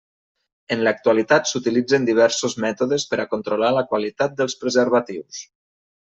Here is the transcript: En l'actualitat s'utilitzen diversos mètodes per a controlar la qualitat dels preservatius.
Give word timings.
En 0.75 0.79
l'actualitat 0.85 1.49
s'utilitzen 1.49 2.07
diversos 2.07 2.55
mètodes 2.63 3.05
per 3.11 3.19
a 3.23 3.25
controlar 3.33 3.69
la 3.79 3.83
qualitat 3.91 4.33
dels 4.39 4.57
preservatius. 4.63 5.43